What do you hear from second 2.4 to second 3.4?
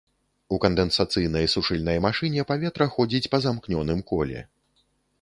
паветра ходзіць